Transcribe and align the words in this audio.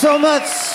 So 0.00 0.18
much. 0.18 0.69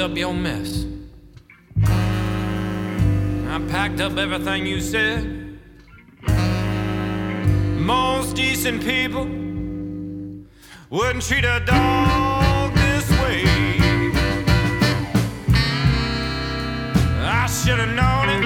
Up 0.00 0.16
your 0.16 0.34
mess. 0.34 0.84
I 1.84 3.60
packed 3.68 4.00
up 4.00 4.16
everything 4.16 4.66
you 4.66 4.80
said. 4.80 5.58
Most 7.78 8.36
decent 8.36 8.82
people 8.84 9.24
wouldn't 10.90 11.24
treat 11.24 11.44
a 11.44 11.60
dog 11.66 12.74
this 12.74 13.10
way. 13.22 13.44
I 17.24 17.46
should 17.46 17.78
have 17.78 17.94
known 17.94 18.28
it 18.28 18.44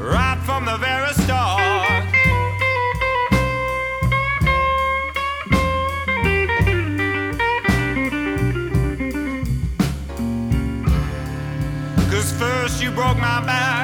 right 0.00 0.40
from 0.44 0.64
the 0.64 0.76
very 0.78 1.12
start. 1.14 1.65
First 12.38 12.82
you 12.82 12.90
broke 12.90 13.16
my 13.18 13.44
back. 13.44 13.75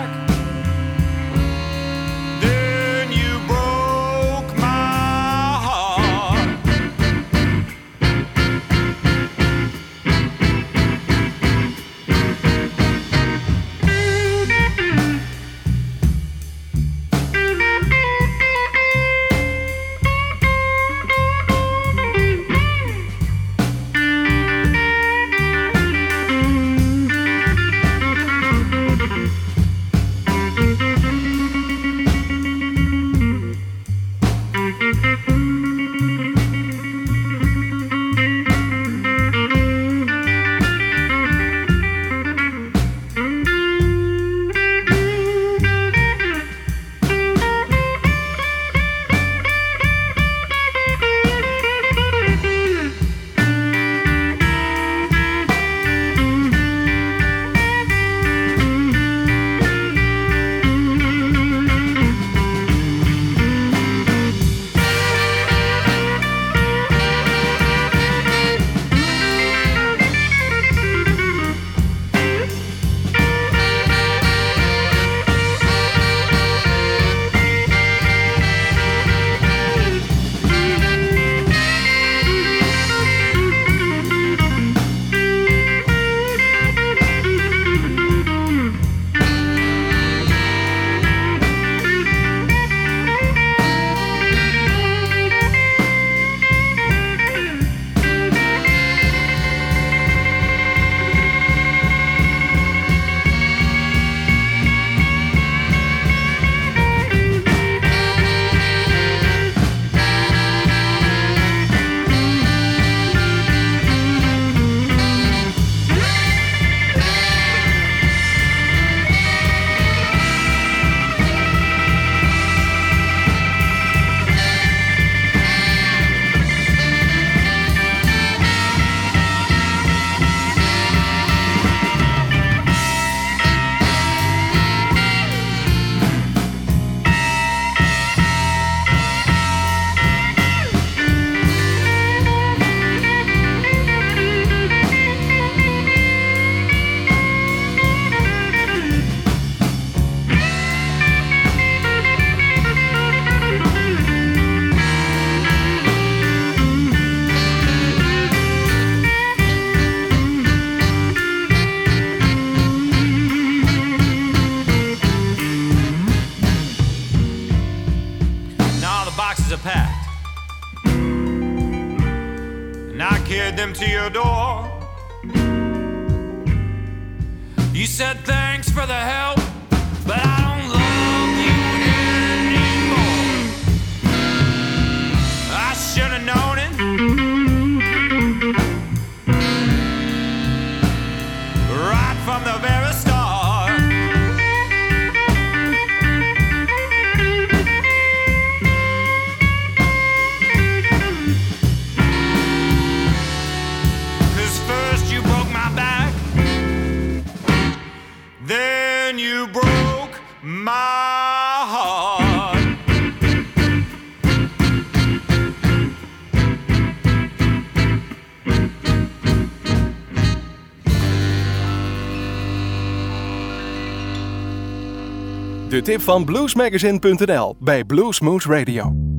Tip 225.92 226.02
van 226.02 226.24
bluesmagazine.nl 226.24 227.56
bij 227.58 227.84
Bluesmoose 227.84 228.48
Radio. 228.48 229.11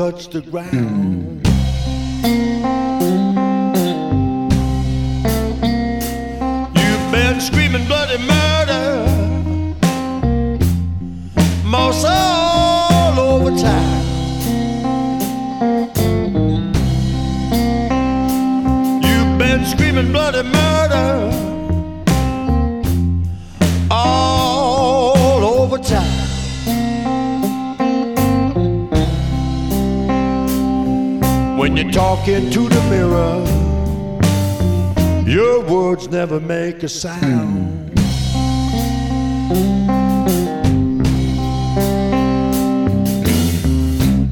Touch 0.00 0.28
the 0.28 0.40
ground. 0.40 1.46
You've 6.74 7.12
been 7.12 7.40
screaming 7.40 7.84
bloody 7.86 8.18
murder, 8.18 9.04
moss 11.64 12.02
all 12.04 13.18
over 13.18 13.50
town. 13.50 14.02
You've 19.02 19.38
been 19.38 19.66
screaming 19.66 20.12
bloody 20.12 20.42
murder. 20.44 20.59
When 31.70 31.76
you're 31.76 31.92
talking 31.92 32.50
to 32.50 32.68
the 32.68 32.82
mirror, 32.90 33.44
your 35.24 35.64
words 35.64 36.08
never 36.08 36.40
make 36.40 36.82
a 36.82 36.88
sound. 36.88 37.96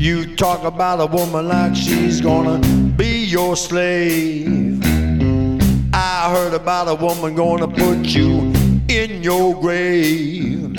You 0.01 0.35
talk 0.35 0.65
about 0.65 1.01
a 1.01 1.07
woman 1.07 1.47
like 1.47 1.77
she's 1.77 2.21
gonna 2.21 2.59
be 2.97 3.27
your 3.27 3.55
slave. 3.55 4.83
I 5.95 6.33
heard 6.33 6.55
about 6.55 6.89
a 6.89 6.97
woman 6.97 7.37
gonna 7.37 7.69
put 7.69 7.99
you 8.05 8.53
in 8.89 9.23
your 9.23 9.55
grave. 9.61 10.77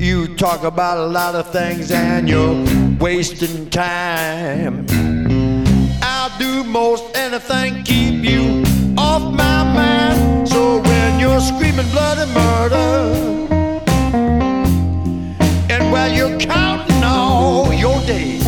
You 0.00 0.34
talk 0.34 0.64
about 0.64 0.98
a 0.98 1.06
lot 1.06 1.36
of 1.36 1.52
things 1.52 1.92
and 1.92 2.28
you're 2.28 2.56
wasting 2.98 3.70
time. 3.70 5.03
Do 6.38 6.64
most 6.64 7.16
anything 7.16 7.84
keep 7.84 8.24
you 8.24 8.64
off 8.98 9.22
my 9.32 9.62
mind. 9.62 10.48
So 10.48 10.80
when 10.80 11.20
you're 11.20 11.40
screaming 11.40 11.88
bloody 11.90 12.26
murder, 12.32 13.14
and 15.70 15.92
while 15.92 16.12
you're 16.12 16.38
counting 16.38 17.04
all 17.04 17.72
your 17.72 18.00
days, 18.00 18.44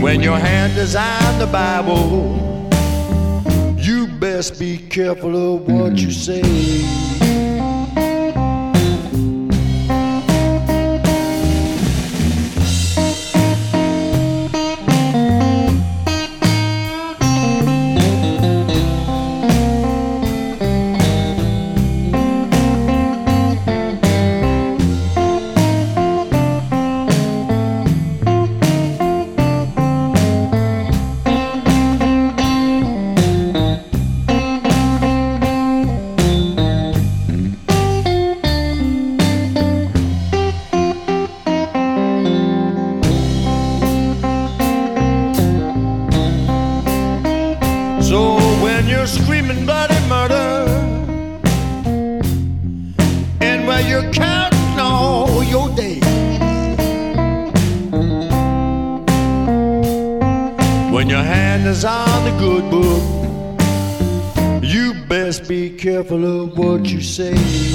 when 0.00 0.20
your 0.20 0.38
hand 0.38 0.78
is 0.78 0.94
on 0.94 1.38
the 1.38 1.46
Bible, 1.46 2.36
you 3.76 4.06
best 4.06 4.60
be 4.60 4.78
careful 4.78 5.56
of 5.56 5.68
what 5.68 5.98
you 5.98 6.12
say. 6.12 6.99
Say 67.10 67.69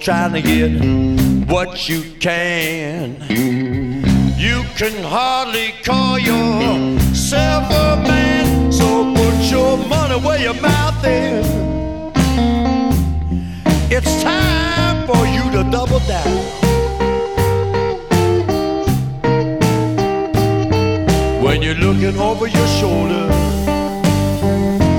trying 0.00 0.32
to 0.32 0.40
get 0.40 0.70
what 1.46 1.88
you 1.88 2.00
can. 2.20 3.16
You 4.38 4.64
can 4.76 5.04
hardly 5.04 5.74
call 5.84 6.18
yourself 6.18 7.70
a 7.70 8.02
man, 8.08 8.72
so 8.72 9.12
put 9.14 9.50
your 9.50 9.76
money 9.76 10.18
where 10.24 10.40
your 10.40 10.54
mouth 10.54 11.04
is. 11.04 11.46
It's 13.92 14.22
time 14.22 15.06
for 15.06 15.26
you 15.26 15.42
to 15.52 15.70
double 15.70 16.00
down. 16.08 16.60
When 21.44 21.60
you're 21.60 21.74
looking 21.74 22.18
over 22.18 22.46
your 22.46 22.68
shoulder, 22.68 23.26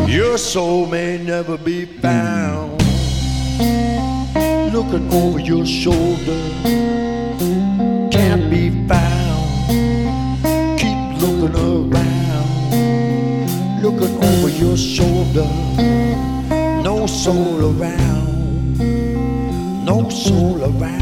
your 0.08 0.38
soul 0.38 0.86
may 0.86 1.18
never 1.18 1.58
be 1.58 1.86
found 1.86 2.81
looking 4.82 5.14
over 5.14 5.40
your 5.40 5.64
shoulder 5.64 6.40
can't 8.10 8.50
be 8.50 8.72
found. 8.88 9.70
Keep 10.80 11.22
looking 11.22 11.56
around, 11.56 12.72
looking 13.84 14.16
over 14.24 14.50
your 14.50 14.76
shoulder. 14.76 15.48
No 16.82 17.06
soul 17.06 17.60
around, 17.72 18.80
no 19.86 20.10
soul 20.10 20.64
around. 20.64 21.02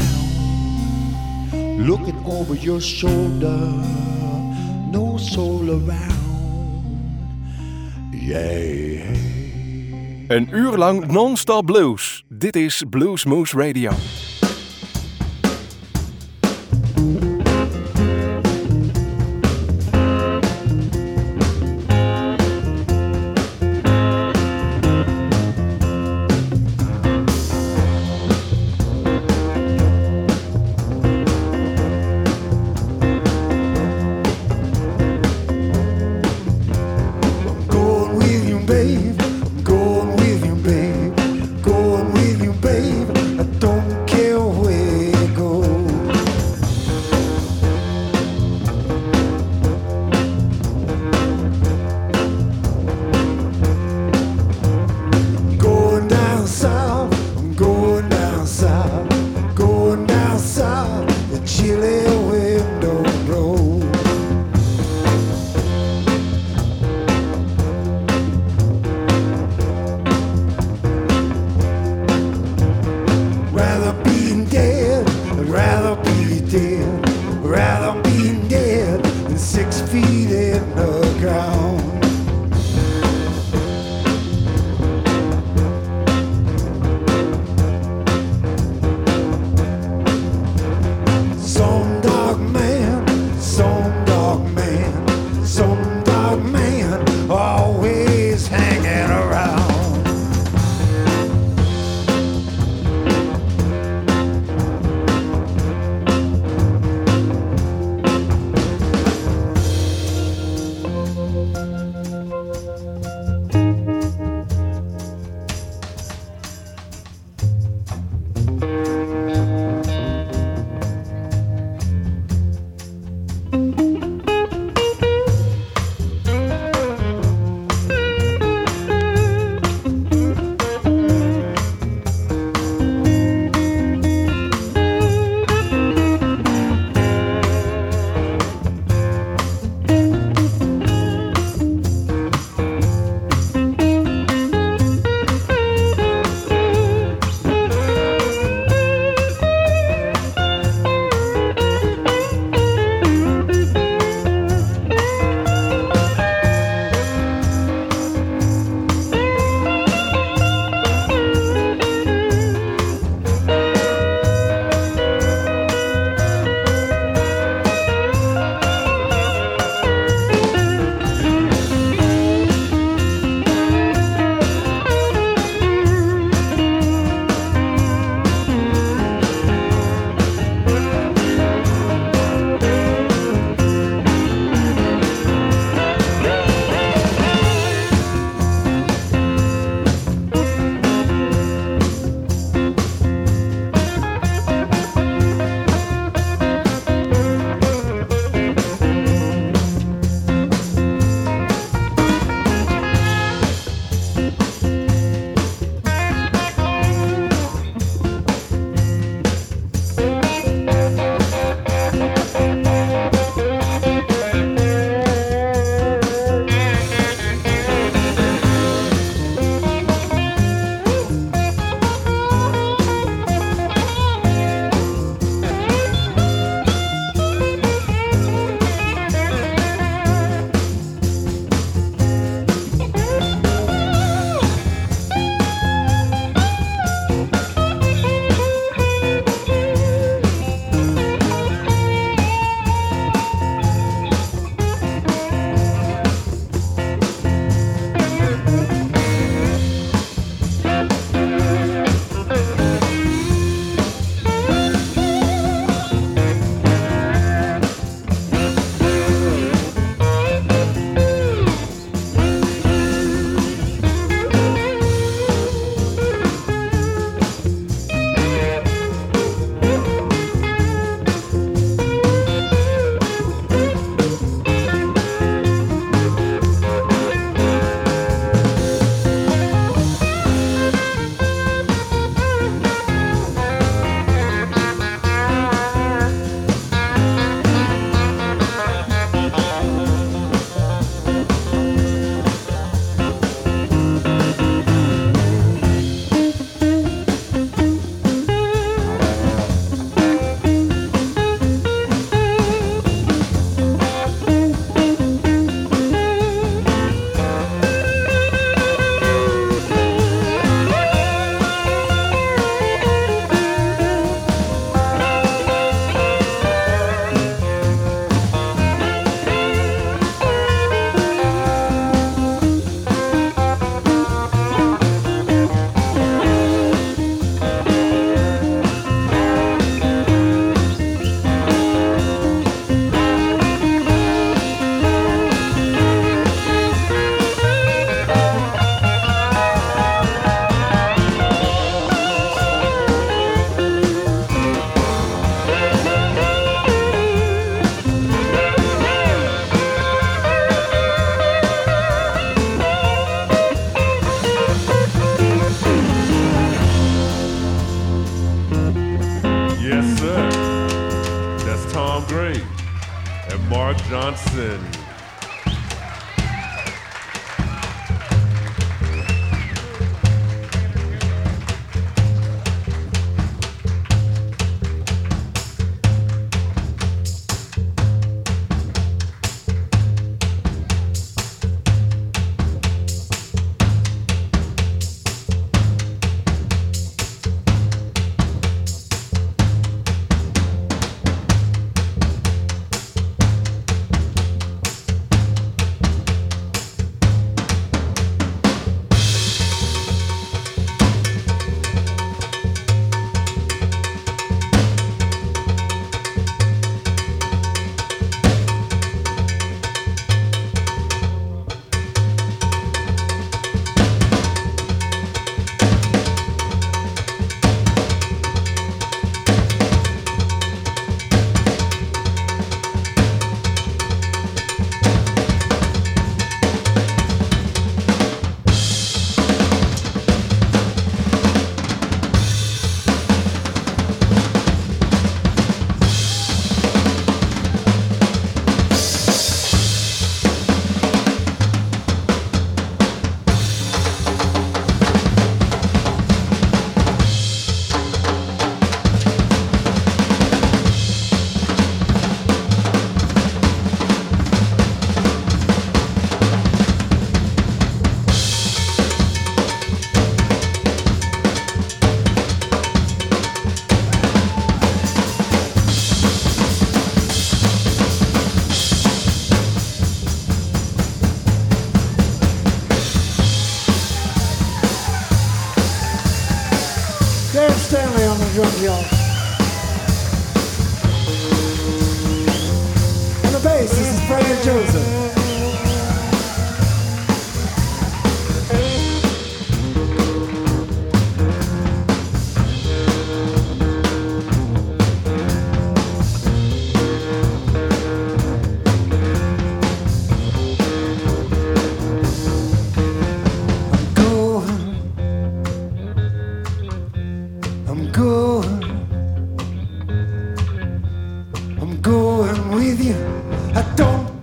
Looking 1.78 2.22
over 2.26 2.54
your 2.54 2.82
shoulder, 2.82 3.60
no 4.92 5.16
soul 5.16 5.70
around. 5.70 6.20
Yeah. 8.12 9.29
Een 10.30 10.48
uur 10.52 10.76
lang 10.76 11.06
non-stop 11.06 11.66
blues. 11.66 12.24
Dit 12.28 12.56
is 12.56 12.82
Blues 12.90 13.24
Moose 13.24 13.56
Radio. 13.56 13.90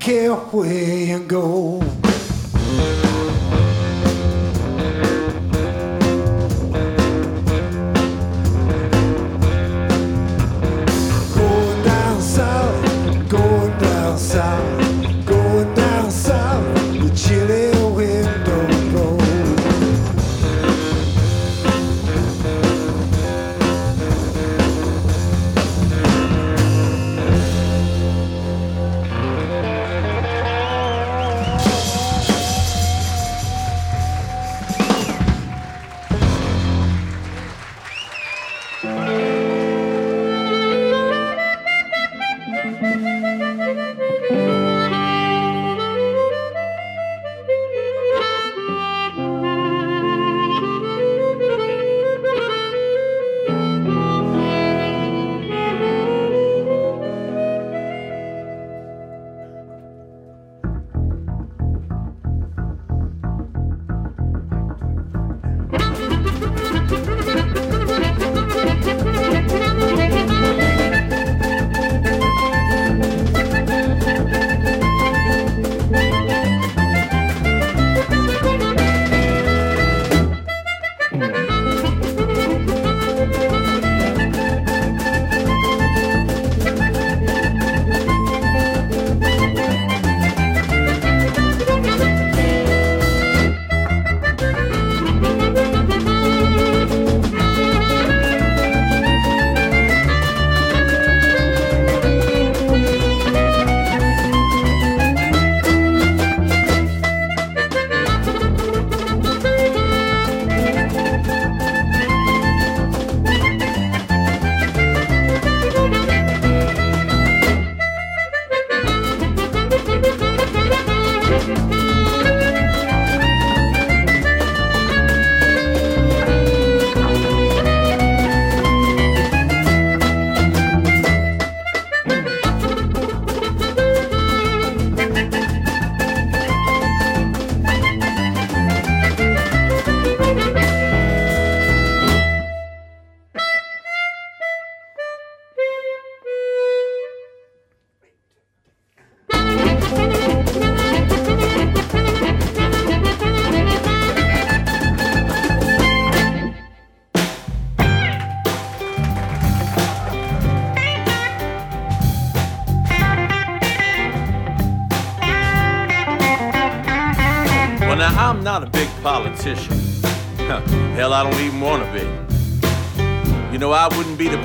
care 0.07 0.33
where 0.33 1.03
you 1.03 1.19
go. 1.19 3.06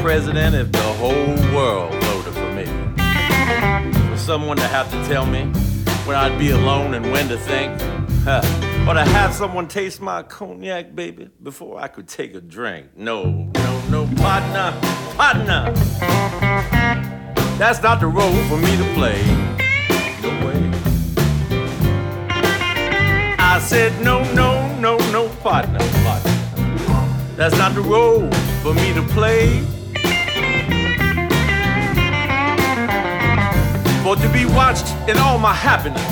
President 0.02 0.52
if 0.56 0.72
the 0.72 0.82
whole 0.98 1.54
world 1.54 1.94
voted 1.94 2.34
for 2.34 2.52
me. 2.54 2.64
For 4.10 4.18
someone 4.18 4.56
to 4.56 4.66
have 4.66 4.90
to 4.90 5.04
tell 5.06 5.24
me 5.24 5.44
when 6.06 6.16
I'd 6.16 6.36
be 6.40 6.50
alone 6.50 6.94
and 6.94 7.12
when 7.12 7.28
to 7.28 7.38
think, 7.38 7.80
huh, 8.24 8.42
or 8.88 8.94
to 8.94 9.04
have 9.04 9.32
someone 9.32 9.68
taste 9.68 10.00
my 10.00 10.24
cognac, 10.24 10.96
baby, 10.96 11.30
before 11.40 11.80
I 11.80 11.86
could 11.86 12.08
take 12.08 12.34
a 12.34 12.40
drink. 12.40 12.88
No, 12.96 13.48
no, 13.54 13.82
no, 13.90 14.08
partner, 14.16 14.76
partner. 15.14 15.72
That's 17.56 17.80
not 17.80 18.00
the 18.00 18.08
role 18.08 18.42
for 18.48 18.56
me 18.56 18.76
to 18.76 18.94
play. 18.94 19.22
No 20.20 20.30
way. 20.44 20.70
I 23.38 23.60
said, 23.62 23.92
no, 24.02 24.24
no, 24.34 24.76
no, 24.78 24.96
no, 25.12 25.28
partner, 25.44 25.78
partner. 26.02 26.32
That's 27.36 27.56
not 27.56 27.76
the 27.76 27.82
role 27.82 28.28
for 28.62 28.74
me 28.74 28.92
to 28.94 29.02
play. 29.14 29.64
For 34.02 34.16
to 34.16 34.28
be 34.30 34.44
watched 34.46 34.88
in 35.08 35.16
all 35.16 35.38
my 35.38 35.54
happiness. 35.54 36.02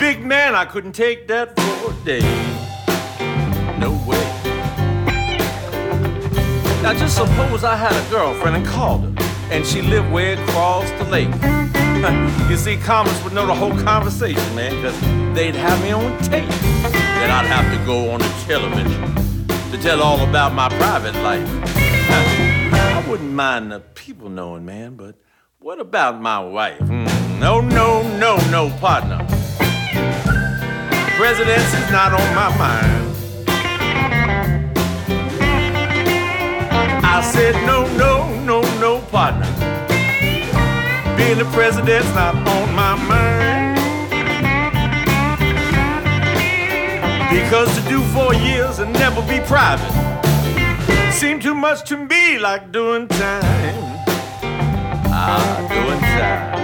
Big 0.00 0.24
man, 0.24 0.56
I 0.56 0.64
couldn't 0.64 0.94
take 0.94 1.28
that 1.28 1.54
for 1.54 1.92
a 1.92 2.04
day. 2.04 2.18
No 3.78 3.92
way. 4.04 4.18
Now 6.82 6.92
just 6.92 7.16
suppose 7.16 7.62
I 7.62 7.76
had 7.76 7.92
a 7.94 8.10
girlfriend 8.10 8.56
and 8.56 8.66
called 8.66 9.04
her, 9.04 9.24
and 9.52 9.64
she 9.64 9.80
lived 9.80 10.10
way 10.10 10.32
across 10.32 10.90
the 10.98 11.04
lake. 11.04 11.30
you 12.50 12.56
see, 12.56 12.76
commerce 12.76 13.22
would 13.22 13.32
know 13.32 13.46
the 13.46 13.54
whole 13.54 13.76
conversation, 13.84 14.54
man, 14.56 14.74
because 14.74 15.00
they'd 15.36 15.54
have 15.54 15.80
me 15.84 15.92
on 15.92 16.18
tape. 16.24 16.48
Then 16.90 17.30
I'd 17.30 17.46
have 17.46 17.78
to 17.78 17.86
go 17.86 18.10
on 18.10 18.18
the 18.18 18.44
television 18.44 19.46
to 19.70 19.78
tell 19.80 20.02
all 20.02 20.20
about 20.28 20.52
my 20.52 20.68
private 20.70 21.14
life. 21.22 21.48
I 22.10 23.04
wouldn't 23.08 23.32
mind 23.32 23.70
the 23.70 23.78
people 23.78 24.28
knowing, 24.28 24.64
man, 24.64 24.96
but 24.96 25.14
what 25.66 25.80
about 25.80 26.20
my 26.20 26.38
wife? 26.38 26.78
Mm, 26.78 27.40
no, 27.40 27.60
no, 27.60 28.00
no, 28.18 28.36
no, 28.52 28.70
partner. 28.78 29.18
Presidency's 31.16 31.90
not 31.90 32.12
on 32.12 32.34
my 32.36 32.56
mind. 32.56 33.16
I 37.04 37.20
said, 37.32 37.54
no, 37.66 37.84
no, 37.96 38.32
no, 38.44 38.60
no, 38.78 39.00
partner. 39.10 39.50
Being 41.16 41.38
the 41.38 41.50
president's 41.52 42.14
not 42.14 42.36
on 42.36 42.72
my 42.76 42.94
mind. 42.94 43.76
Because 47.28 47.74
to 47.76 47.88
do 47.88 48.00
four 48.14 48.34
years 48.34 48.78
and 48.78 48.92
never 48.92 49.20
be 49.22 49.40
private 49.40 49.92
seemed 51.12 51.42
too 51.42 51.54
much 51.56 51.82
to 51.88 51.96
me 51.96 52.38
like 52.38 52.70
doing 52.70 53.08
time. 53.08 53.85
Ah, 55.28 55.58
doing 55.68 56.00
time. 56.00 56.55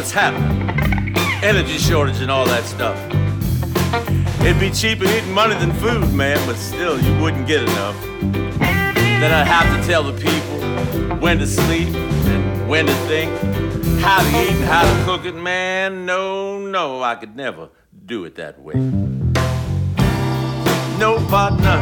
What's 0.00 0.12
happening. 0.12 1.14
Energy 1.44 1.76
shortage 1.76 2.22
and 2.22 2.30
all 2.30 2.46
that 2.46 2.64
stuff. 2.64 2.96
It'd 4.40 4.58
be 4.58 4.70
cheaper 4.70 5.04
eating 5.04 5.34
money 5.34 5.54
than 5.56 5.74
food, 5.74 6.10
man, 6.14 6.38
but 6.46 6.56
still 6.56 6.98
you 6.98 7.20
wouldn't 7.20 7.46
get 7.46 7.64
enough. 7.64 8.00
Then 8.22 9.30
I'd 9.30 9.46
have 9.46 9.68
to 9.78 9.86
tell 9.86 10.02
the 10.02 10.14
people 10.14 11.18
when 11.18 11.36
to 11.36 11.46
sleep 11.46 11.94
and 11.94 12.66
when 12.66 12.86
to 12.86 12.94
think, 13.10 13.30
how 14.00 14.22
to 14.22 14.28
eat 14.42 14.52
and 14.52 14.64
how 14.64 14.84
to 14.84 15.04
cook 15.04 15.26
it, 15.26 15.34
man. 15.34 16.06
No, 16.06 16.58
no, 16.58 17.02
I 17.02 17.14
could 17.16 17.36
never 17.36 17.68
do 18.06 18.24
it 18.24 18.36
that 18.36 18.58
way. 18.58 18.76
No 20.98 21.22
partner. 21.28 21.76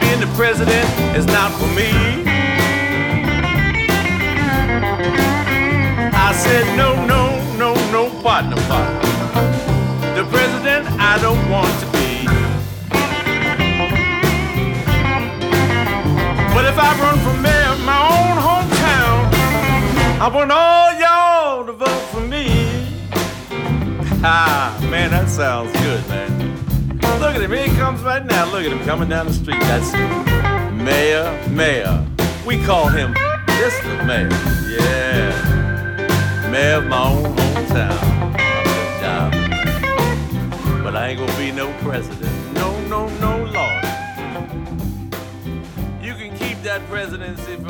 Being 0.00 0.20
the 0.20 0.32
president 0.34 0.88
is 1.14 1.26
not 1.26 1.52
for 1.52 1.66
me. 1.76 2.20
I 6.30 6.32
said, 6.32 6.76
no, 6.76 6.94
no, 7.06 7.34
no, 7.56 7.74
no, 7.90 8.08
partner, 8.22 8.54
partner. 8.68 9.00
The 10.14 10.24
president 10.30 10.86
I 11.00 11.18
don't 11.20 11.50
want 11.50 11.74
to 11.80 11.86
be. 11.86 12.24
But 16.54 16.66
if 16.66 16.78
I 16.78 16.90
run 17.02 17.18
for 17.18 17.34
mayor 17.42 17.72
of 17.72 17.80
my 17.84 17.98
own 18.14 18.36
hometown, 18.46 19.18
I 20.20 20.30
want 20.32 20.52
all 20.52 20.92
y'all 21.00 21.66
to 21.66 21.72
vote 21.72 22.02
for 22.12 22.20
me. 22.20 22.46
Ah, 24.22 24.78
man, 24.88 25.10
that 25.10 25.28
sounds 25.28 25.72
good, 25.80 26.06
man. 26.06 26.30
Look 27.18 27.34
at 27.34 27.42
him, 27.42 27.50
here 27.50 27.66
he 27.66 27.76
comes 27.76 28.02
right 28.02 28.24
now. 28.24 28.44
Look 28.52 28.64
at 28.64 28.70
him 28.70 28.84
coming 28.84 29.08
down 29.08 29.26
the 29.26 29.32
street. 29.32 29.58
That's 29.62 29.92
Mayor, 30.72 31.26
Mayor. 31.50 32.06
We 32.46 32.64
call 32.64 32.86
him 32.86 33.14
Mr. 33.14 34.06
Mayor. 34.06 34.28
Yeah 34.78 35.49
mayor 36.50 36.78
of 36.78 36.86
my 36.86 37.08
own 37.08 37.22
hometown. 37.36 38.32
Good 38.64 39.00
job. 39.00 39.32
But 40.82 40.96
I 40.96 41.08
ain't 41.08 41.20
gonna 41.20 41.38
be 41.38 41.52
no 41.52 41.72
president. 41.80 42.54
No, 42.54 42.78
no, 42.88 43.08
no, 43.20 43.44
Lord. 43.44 43.84
You 46.02 46.14
can 46.14 46.36
keep 46.36 46.60
that 46.62 46.84
presidency 46.88 47.56
for 47.56 47.69